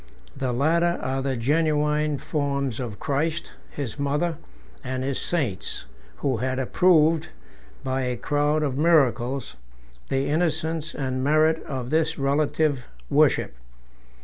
The 0.35 0.51
latter 0.51 0.97
are 1.03 1.21
the 1.21 1.37
genuine 1.37 2.17
forms 2.17 2.79
of 2.79 2.99
Christ, 2.99 3.51
his 3.69 3.99
mother, 3.99 4.37
and 4.83 5.03
his 5.03 5.21
saints, 5.21 5.85
who 6.15 6.37
had 6.37 6.57
approved, 6.57 7.27
by 7.83 8.01
a 8.05 8.17
crowd 8.17 8.63
of 8.63 8.79
miracles, 8.79 9.57
the 10.09 10.25
innocence 10.27 10.95
and 10.95 11.23
merit 11.23 11.61
of 11.65 11.91
this 11.91 12.17
relative 12.17 12.87
worship. 13.11 13.53